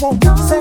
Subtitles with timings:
[0.00, 0.59] feeling, I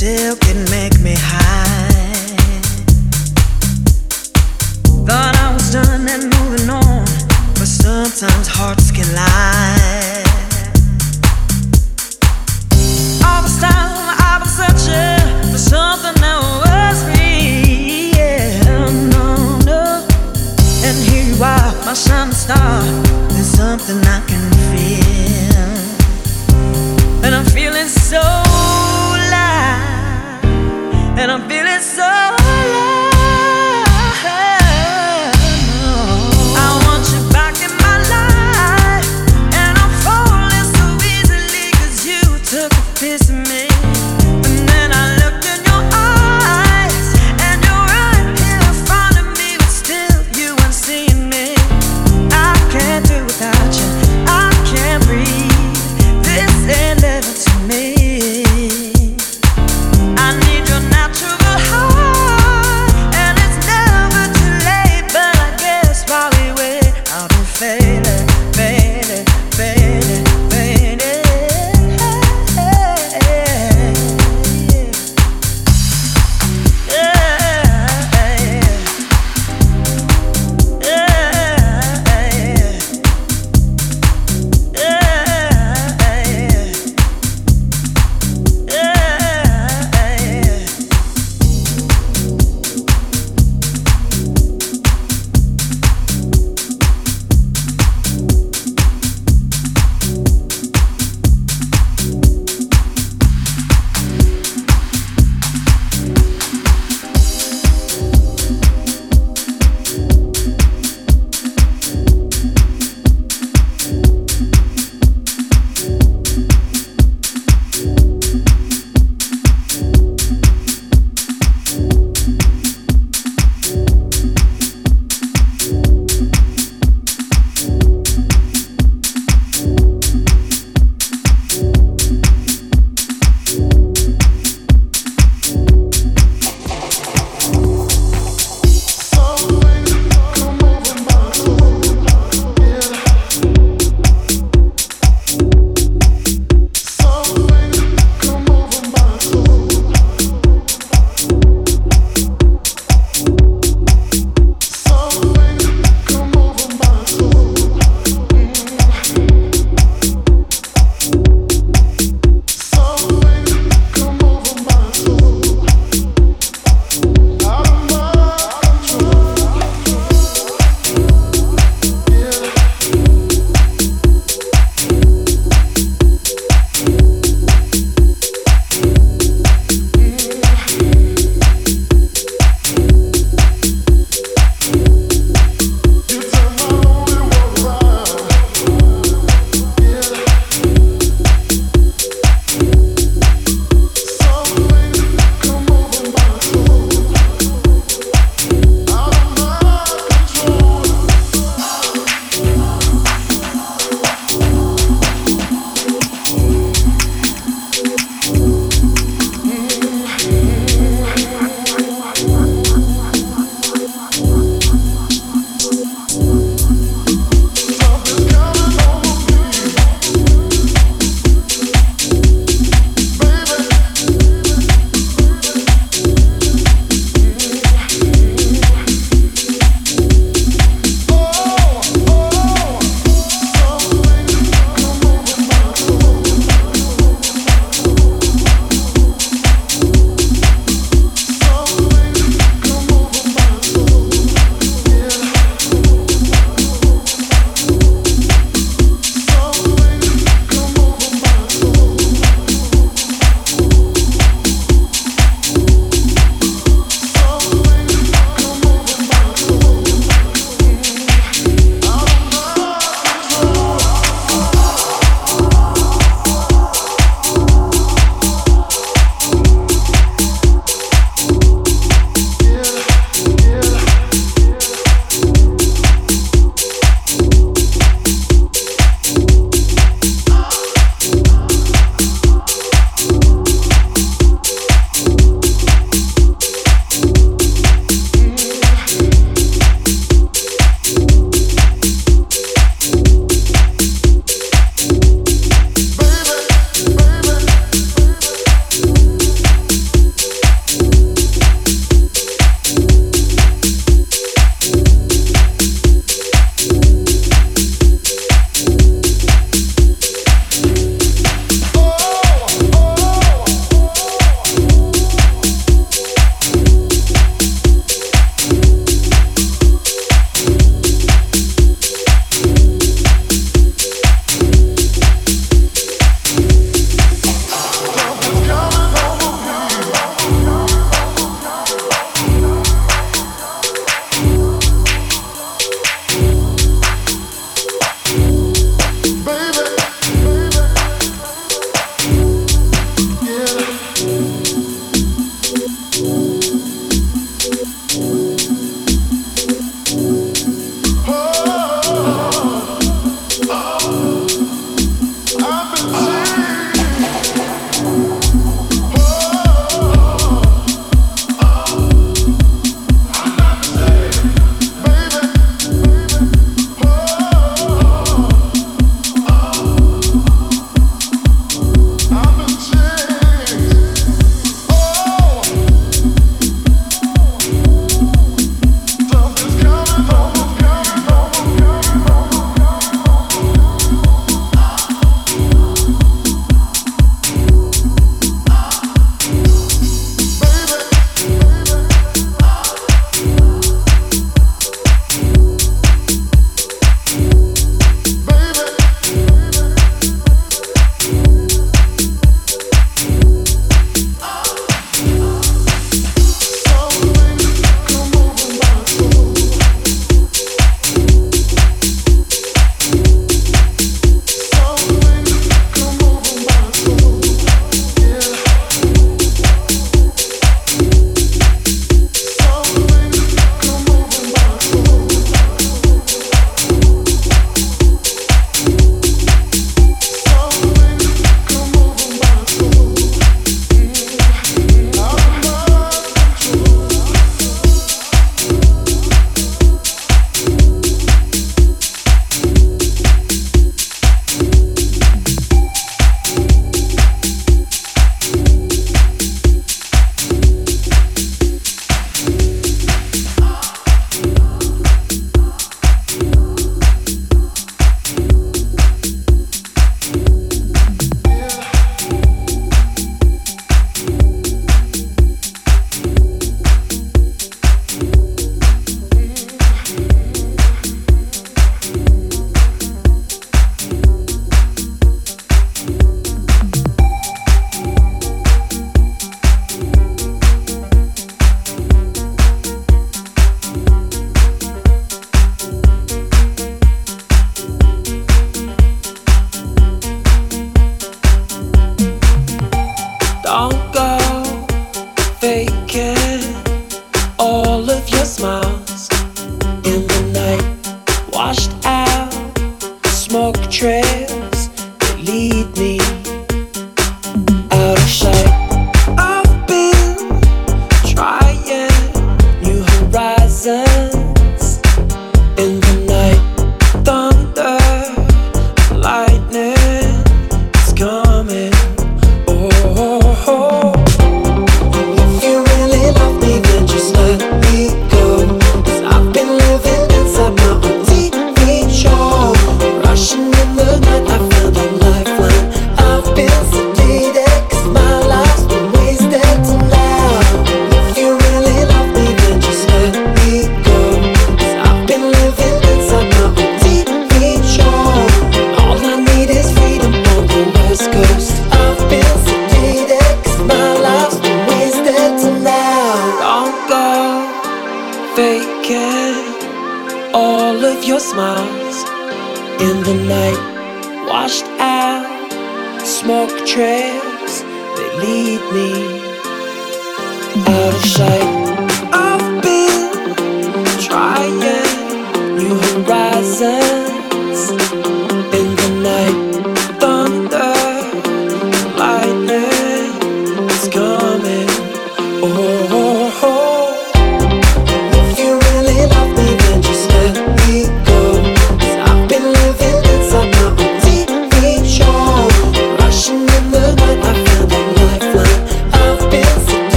[0.00, 0.69] still getting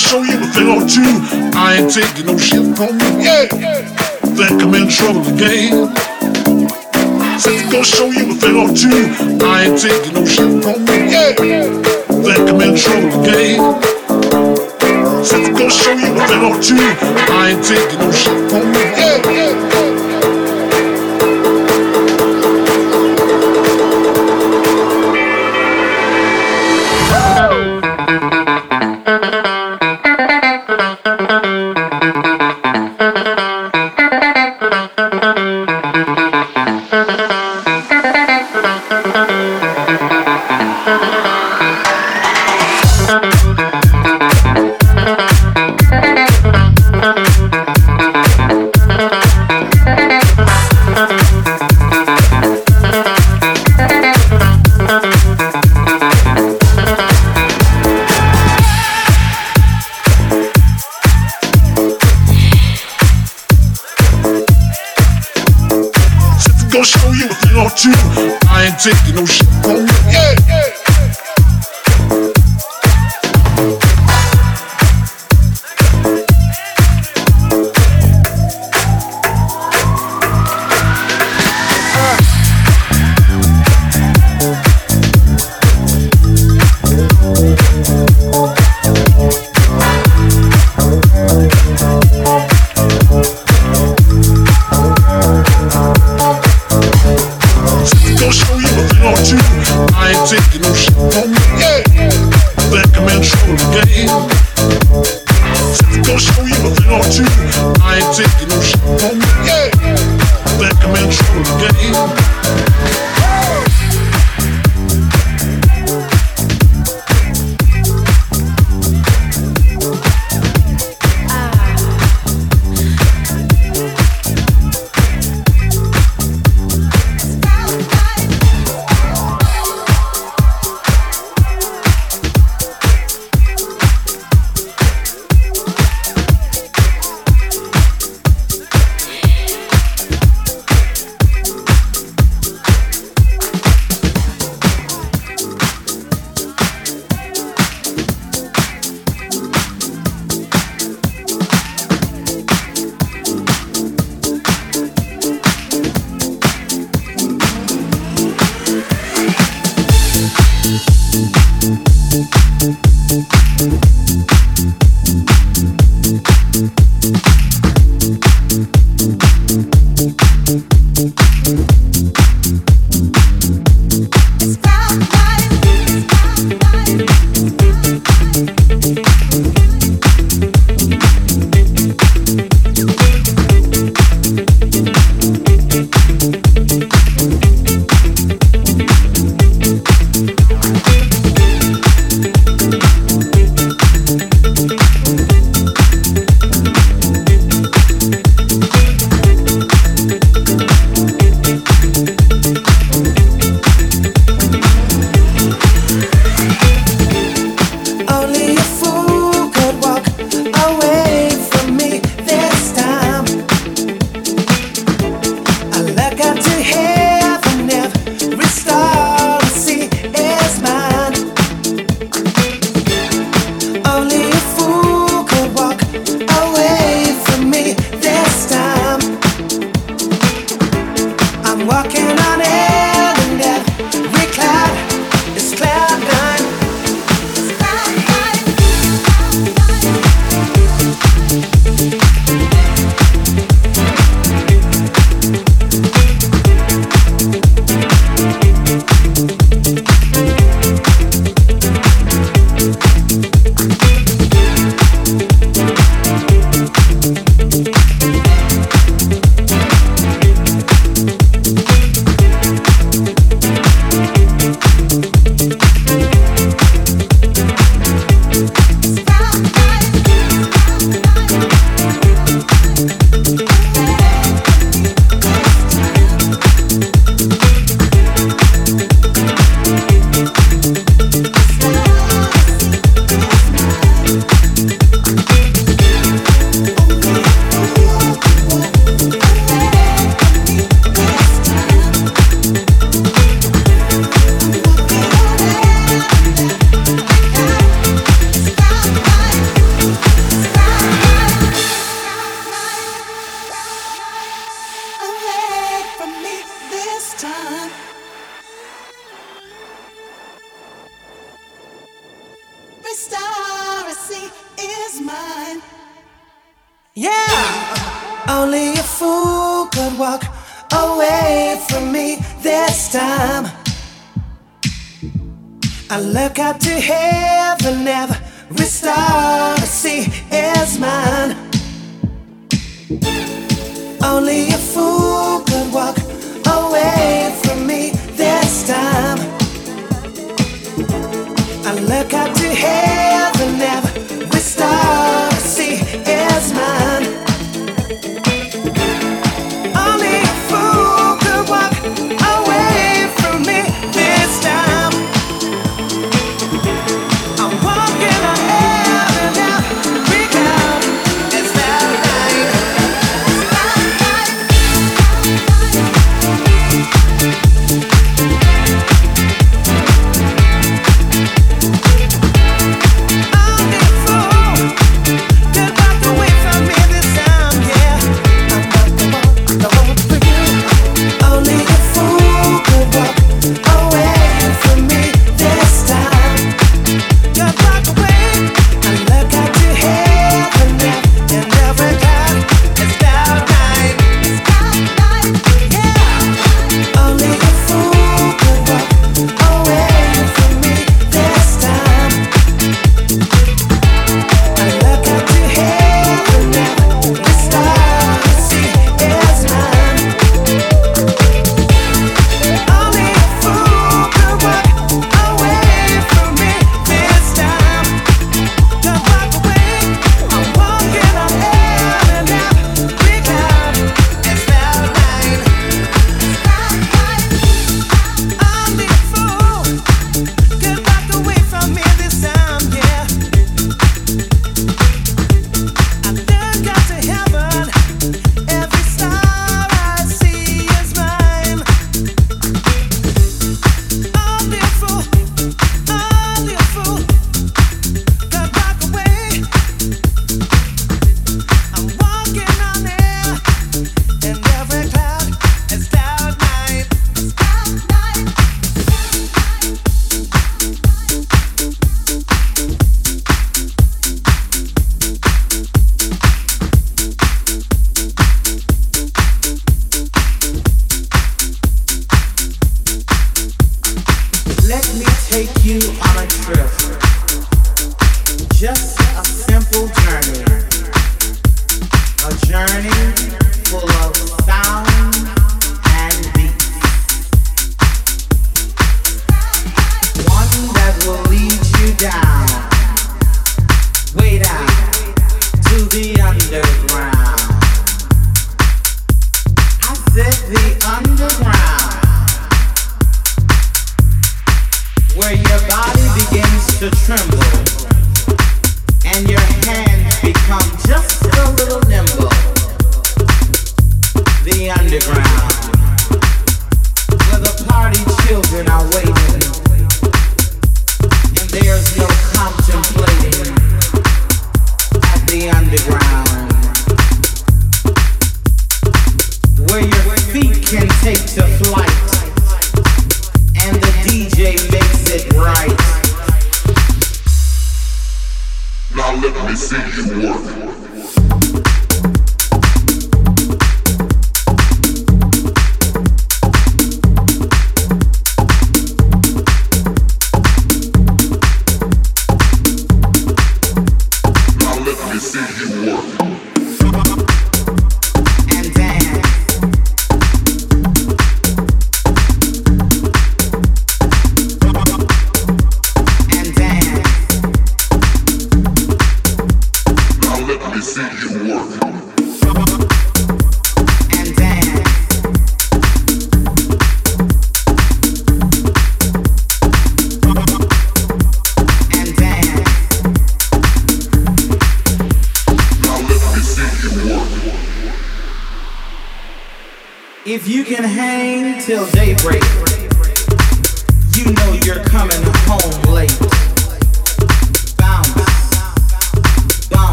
[0.00, 1.12] show you a thing or two.
[1.52, 3.20] I ain't taking no shit from you.
[3.20, 3.46] Yeah.
[4.32, 5.92] Think I'm in trouble again.
[7.38, 9.00] Said they gonna show you a thing or two.
[9.44, 11.04] I ain't taking no shit from you.
[11.04, 11.36] Yeah.
[12.24, 13.60] Think I'm in trouble again.
[15.22, 16.80] Said they gonna show you a thing or two.
[16.80, 19.36] I ain't taking no shit from you.
[19.36, 19.69] Yeah.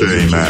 [0.00, 0.43] Listening to J Mam.